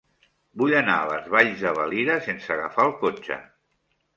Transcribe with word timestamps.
Vull 0.61 0.71
anar 0.77 0.95
a 1.01 1.11
les 1.11 1.27
Valls 1.35 1.61
de 1.67 1.73
Valira 1.81 2.15
sense 2.29 2.53
agafar 2.57 2.89
el 2.91 2.99
cotxe. 3.05 3.39